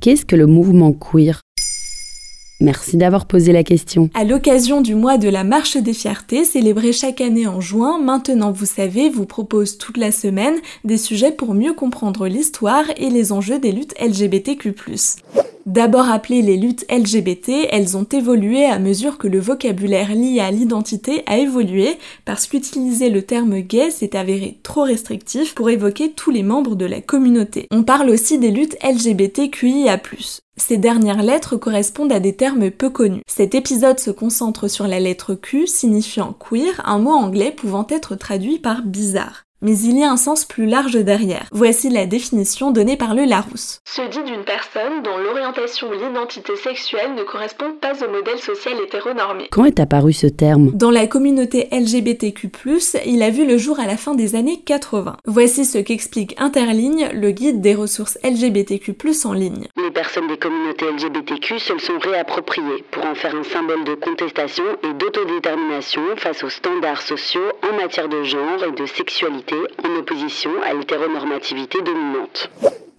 Qu'est-ce 0.00 0.24
que 0.24 0.34
le 0.34 0.46
mouvement 0.46 0.94
queer? 0.94 1.42
Merci 2.58 2.96
d'avoir 2.96 3.26
posé 3.26 3.52
la 3.52 3.62
question. 3.62 4.08
À 4.14 4.24
l'occasion 4.24 4.80
du 4.80 4.94
mois 4.94 5.18
de 5.18 5.28
la 5.28 5.44
Marche 5.44 5.76
des 5.76 5.92
Fiertés, 5.92 6.46
célébré 6.46 6.94
chaque 6.94 7.20
année 7.20 7.46
en 7.46 7.60
juin, 7.60 7.98
Maintenant 7.98 8.50
vous 8.50 8.64
savez 8.64 9.10
vous 9.10 9.26
propose 9.26 9.76
toute 9.76 9.98
la 9.98 10.10
semaine 10.10 10.56
des 10.84 10.96
sujets 10.96 11.32
pour 11.32 11.52
mieux 11.52 11.74
comprendre 11.74 12.28
l'histoire 12.28 12.84
et 12.96 13.10
les 13.10 13.30
enjeux 13.32 13.58
des 13.58 13.72
luttes 13.72 13.94
LGBTQ+. 14.00 14.74
D'abord 15.66 16.08
appelées 16.08 16.40
les 16.40 16.56
luttes 16.56 16.86
LGBT, 16.90 17.68
elles 17.70 17.96
ont 17.96 18.04
évolué 18.04 18.64
à 18.64 18.78
mesure 18.78 19.18
que 19.18 19.28
le 19.28 19.38
vocabulaire 19.38 20.14
lié 20.14 20.40
à 20.40 20.50
l'identité 20.50 21.22
a 21.26 21.38
évolué, 21.38 21.98
parce 22.24 22.46
qu'utiliser 22.46 23.10
le 23.10 23.22
terme 23.22 23.60
gay 23.60 23.90
s'est 23.90 24.16
avéré 24.16 24.58
trop 24.62 24.82
restrictif 24.82 25.54
pour 25.54 25.68
évoquer 25.68 26.12
tous 26.12 26.30
les 26.30 26.42
membres 26.42 26.76
de 26.76 26.86
la 26.86 27.00
communauté. 27.02 27.66
On 27.70 27.82
parle 27.82 28.08
aussi 28.08 28.38
des 28.38 28.50
luttes 28.50 28.78
LGBTQIA+. 28.82 30.00
Ces 30.56 30.76
dernières 30.78 31.22
lettres 31.22 31.56
correspondent 31.56 32.12
à 32.12 32.20
des 32.20 32.34
termes 32.34 32.70
peu 32.70 32.90
connus. 32.90 33.22
Cet 33.26 33.54
épisode 33.54 34.00
se 34.00 34.10
concentre 34.10 34.68
sur 34.68 34.86
la 34.86 35.00
lettre 35.00 35.34
Q 35.34 35.66
signifiant 35.66 36.32
queer, 36.32 36.80
un 36.84 36.98
mot 36.98 37.12
anglais 37.12 37.52
pouvant 37.52 37.86
être 37.90 38.16
traduit 38.16 38.58
par 38.58 38.82
bizarre 38.82 39.44
mais 39.62 39.78
il 39.78 39.98
y 39.98 40.04
a 40.04 40.10
un 40.10 40.16
sens 40.16 40.44
plus 40.44 40.66
large 40.66 40.96
derrière. 40.96 41.46
Voici 41.52 41.90
la 41.90 42.06
définition 42.06 42.70
donnée 42.70 42.96
par 42.96 43.14
le 43.14 43.24
Larousse. 43.24 43.80
Se 43.84 44.02
dit 44.10 44.22
d'une 44.30 44.44
personne 44.44 45.02
dont 45.02 45.16
l'orientation 45.16 45.88
ou 45.88 45.92
l'identité 45.92 46.56
sexuelle 46.56 47.14
ne 47.14 47.22
correspond 47.22 47.72
pas 47.80 47.92
au 48.04 48.10
modèle 48.10 48.38
social 48.38 48.74
hétéronormé. 48.82 49.48
Quand 49.50 49.64
est 49.64 49.80
apparu 49.80 50.12
ce 50.12 50.26
terme? 50.26 50.70
Dans 50.72 50.90
la 50.90 51.06
communauté 51.06 51.68
LGBTQ+, 51.72 52.50
il 53.06 53.22
a 53.22 53.30
vu 53.30 53.46
le 53.46 53.58
jour 53.58 53.80
à 53.80 53.86
la 53.86 53.96
fin 53.96 54.14
des 54.14 54.34
années 54.34 54.62
80. 54.64 55.16
Voici 55.26 55.64
ce 55.64 55.78
qu'explique 55.78 56.34
Interligne, 56.38 57.08
le 57.12 57.30
guide 57.30 57.60
des 57.60 57.74
ressources 57.74 58.18
LGBTQ+, 58.24 58.94
en 59.24 59.32
ligne. 59.32 59.66
Les 59.90 59.94
personnes 59.94 60.28
des 60.28 60.38
communautés 60.38 60.86
LGBTQ 60.88 61.58
se 61.58 61.72
le 61.72 61.80
sont 61.80 61.98
réappropriées 61.98 62.84
pour 62.92 63.04
en 63.04 63.16
faire 63.16 63.34
un 63.34 63.42
symbole 63.42 63.82
de 63.82 63.94
contestation 63.94 64.62
et 64.84 64.94
d'autodétermination 64.94 66.02
face 66.16 66.44
aux 66.44 66.48
standards 66.48 67.02
sociaux 67.02 67.50
en 67.68 67.76
matière 67.76 68.08
de 68.08 68.22
genre 68.22 68.62
et 68.68 68.70
de 68.70 68.86
sexualité 68.86 69.56
en 69.82 69.98
opposition 69.98 70.52
à 70.62 70.74
l'hétéronormativité 70.74 71.82
dominante. 71.82 72.52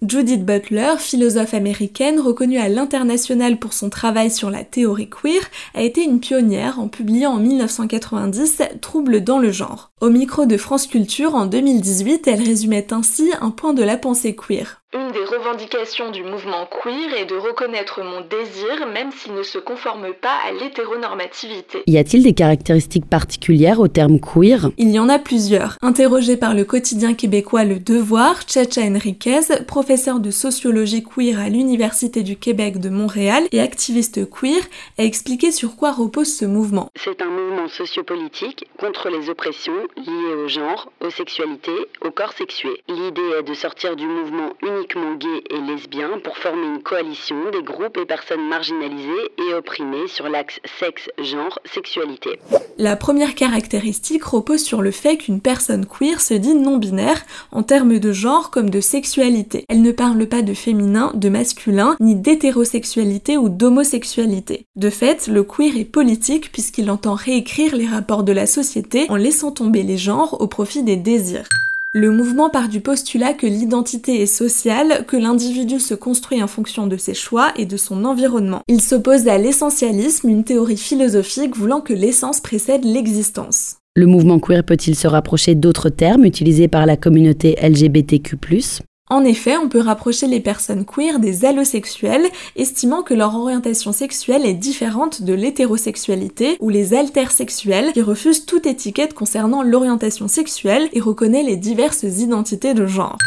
Judith 0.06 0.44
Butler, 0.44 0.96
philosophe 0.98 1.54
américaine 1.54 2.20
reconnue 2.20 2.58
à 2.58 2.68
l'international 2.68 3.58
pour 3.58 3.72
son 3.72 3.88
travail 3.88 4.30
sur 4.30 4.50
la 4.50 4.62
théorie 4.62 5.08
queer, 5.08 5.40
a 5.74 5.80
été 5.80 6.02
une 6.02 6.20
pionnière 6.20 6.78
en 6.78 6.88
publiant 6.88 7.32
en 7.32 7.38
1990 7.38 8.64
Troubles 8.82 9.24
dans 9.24 9.38
le 9.38 9.50
genre. 9.50 9.92
Au 10.02 10.10
micro 10.10 10.44
de 10.44 10.58
France 10.58 10.86
Culture 10.86 11.36
en 11.36 11.46
2018, 11.46 12.28
elle 12.28 12.42
résumait 12.42 12.92
ainsi 12.92 13.32
un 13.40 13.50
point 13.50 13.72
de 13.72 13.82
la 13.82 13.96
pensée 13.96 14.36
queer. 14.36 14.81
Une 14.94 15.10
des 15.10 15.24
revendications 15.24 16.10
du 16.10 16.22
mouvement 16.22 16.66
queer 16.66 17.14
est 17.18 17.24
de 17.24 17.34
reconnaître 17.34 18.02
mon 18.02 18.20
désir 18.20 18.86
même 18.92 19.10
s'il 19.10 19.32
ne 19.32 19.42
se 19.42 19.56
conforme 19.56 20.12
pas 20.12 20.36
à 20.46 20.52
l'hétéronormativité. 20.52 21.82
Y 21.86 21.96
a-t-il 21.96 22.22
des 22.22 22.34
caractéristiques 22.34 23.08
particulières 23.08 23.80
au 23.80 23.88
terme 23.88 24.20
queer? 24.20 24.68
Il 24.76 24.90
y 24.90 24.98
en 24.98 25.08
a 25.08 25.18
plusieurs. 25.18 25.78
Interrogé 25.80 26.36
par 26.36 26.52
le 26.52 26.64
quotidien 26.64 27.14
québécois 27.14 27.64
Le 27.64 27.78
Devoir, 27.78 28.42
Chacha 28.46 28.82
Enriquez, 28.82 29.64
professeur 29.66 30.20
de 30.20 30.30
sociologie 30.30 31.02
queer 31.02 31.40
à 31.40 31.48
l'Université 31.48 32.22
du 32.22 32.36
Québec 32.36 32.78
de 32.78 32.90
Montréal 32.90 33.44
et 33.50 33.60
activiste 33.62 34.28
queer, 34.28 34.60
a 34.98 35.04
expliqué 35.04 35.52
sur 35.52 35.74
quoi 35.74 35.92
repose 35.92 36.36
ce 36.36 36.44
mouvement. 36.44 36.90
C'est 36.96 37.22
un 37.22 37.30
mouvement 37.62 37.68
sociopolitique 37.68 38.66
contre 38.78 39.08
les 39.08 39.28
oppressions 39.28 39.86
liées 39.96 40.34
au 40.44 40.48
genre, 40.48 40.90
aux 41.00 41.10
sexualités, 41.10 41.70
au 42.00 42.10
corps 42.10 42.32
sexué. 42.32 42.82
L'idée 42.88 43.20
est 43.38 43.42
de 43.42 43.54
sortir 43.54 43.96
du 43.96 44.06
mouvement 44.06 44.52
unique 44.62 44.72
uniquement 44.72 45.14
gays 45.14 45.44
et 45.50 45.60
lesbiens 45.60 46.18
pour 46.24 46.36
former 46.38 46.66
une 46.66 46.82
coalition 46.82 47.50
des 47.52 47.62
groupes 47.62 47.96
et 47.98 48.06
personnes 48.06 48.48
marginalisées 48.48 49.30
et 49.38 49.54
opprimées 49.54 50.08
sur 50.08 50.28
l'axe 50.28 50.58
sexe, 50.78 51.08
genre, 51.18 51.58
sexualité. 51.64 52.38
La 52.78 52.96
première 52.96 53.34
caractéristique 53.34 54.24
repose 54.24 54.62
sur 54.62 54.82
le 54.82 54.90
fait 54.90 55.18
qu'une 55.18 55.40
personne 55.40 55.86
queer 55.86 56.20
se 56.20 56.34
dit 56.34 56.54
non-binaire 56.54 57.22
en 57.52 57.62
termes 57.62 57.98
de 57.98 58.12
genre 58.12 58.50
comme 58.50 58.70
de 58.70 58.80
sexualité. 58.80 59.64
Elle 59.68 59.82
ne 59.82 59.92
parle 59.92 60.26
pas 60.26 60.42
de 60.42 60.54
féminin, 60.54 61.12
de 61.14 61.28
masculin, 61.28 61.96
ni 62.00 62.16
d'hétérosexualité 62.16 63.36
ou 63.36 63.48
d'homosexualité. 63.48 64.66
De 64.74 64.90
fait, 64.90 65.28
le 65.28 65.44
queer 65.44 65.76
est 65.76 65.84
politique 65.84 66.50
puisqu'il 66.50 66.90
entend 66.90 67.14
réécrire 67.14 67.51
les 67.60 67.86
rapports 67.86 68.24
de 68.24 68.32
la 68.32 68.46
société 68.46 69.06
en 69.10 69.16
laissant 69.16 69.50
tomber 69.50 69.82
les 69.82 69.98
genres 69.98 70.40
au 70.40 70.46
profit 70.46 70.82
des 70.82 70.96
désirs. 70.96 71.48
Le 71.94 72.10
mouvement 72.10 72.48
part 72.48 72.70
du 72.70 72.80
postulat 72.80 73.34
que 73.34 73.46
l'identité 73.46 74.22
est 74.22 74.26
sociale, 74.26 75.04
que 75.06 75.18
l'individu 75.18 75.78
se 75.78 75.92
construit 75.92 76.42
en 76.42 76.46
fonction 76.46 76.86
de 76.86 76.96
ses 76.96 77.12
choix 77.12 77.52
et 77.56 77.66
de 77.66 77.76
son 77.76 78.06
environnement. 78.06 78.62
Il 78.68 78.80
s'oppose 78.80 79.28
à 79.28 79.36
l'essentialisme, 79.36 80.30
une 80.30 80.44
théorie 80.44 80.78
philosophique 80.78 81.54
voulant 81.54 81.82
que 81.82 81.92
l'essence 81.92 82.40
précède 82.40 82.84
l'existence. 82.84 83.76
Le 83.94 84.06
mouvement 84.06 84.38
queer 84.38 84.64
peut-il 84.64 84.96
se 84.96 85.06
rapprocher 85.06 85.54
d'autres 85.54 85.90
termes 85.90 86.24
utilisés 86.24 86.68
par 86.68 86.86
la 86.86 86.96
communauté 86.96 87.58
LGBTQ⁇ 87.60 88.36
en 89.12 89.24
effet, 89.24 89.58
on 89.58 89.68
peut 89.68 89.80
rapprocher 89.80 90.26
les 90.26 90.40
personnes 90.40 90.86
queer 90.86 91.18
des 91.18 91.44
allosexuels, 91.44 92.26
estimant 92.56 93.02
que 93.02 93.12
leur 93.12 93.36
orientation 93.36 93.92
sexuelle 93.92 94.46
est 94.46 94.54
différente 94.54 95.20
de 95.20 95.34
l'hétérosexualité, 95.34 96.56
ou 96.60 96.70
les 96.70 96.94
altersexuels, 96.94 97.92
qui 97.92 98.00
refusent 98.00 98.46
toute 98.46 98.64
étiquette 98.64 99.12
concernant 99.12 99.62
l'orientation 99.62 100.28
sexuelle 100.28 100.88
et 100.94 101.00
reconnaissent 101.00 101.46
les 101.46 101.56
diverses 101.56 102.04
identités 102.04 102.72
de 102.72 102.86
genre. 102.86 103.18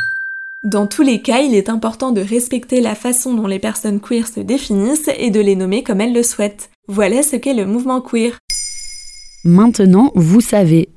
Dans 0.63 0.87
tous 0.87 1.03
les 1.03 1.21
cas, 1.21 1.41
il 1.41 1.53
est 1.53 1.69
important 1.69 2.11
de 2.11 2.21
respecter 2.21 2.81
la 2.81 2.95
façon 2.95 3.35
dont 3.35 3.45
les 3.45 3.59
personnes 3.59 3.99
queer 3.99 4.27
se 4.27 4.39
définissent 4.39 5.11
et 5.19 5.29
de 5.29 5.39
les 5.39 5.55
nommer 5.55 5.83
comme 5.83 6.01
elles 6.01 6.13
le 6.13 6.23
souhaitent. 6.23 6.71
Voilà 6.87 7.21
ce 7.21 7.35
qu'est 7.35 7.53
le 7.53 7.67
mouvement 7.67 8.01
queer. 8.01 8.39
Maintenant, 9.43 10.11
vous 10.15 10.41
savez, 10.41 10.89